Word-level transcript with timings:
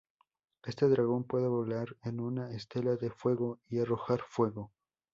Este 0.63 0.89
dragón 0.89 1.25
puede 1.25 1.47
volar 1.47 1.95
en 2.01 2.21
una 2.21 2.49
estela 2.55 2.95
de 2.95 3.11
fuego 3.11 3.59
y 3.67 3.77
arrojar 3.81 4.21
fuego. 4.27 4.71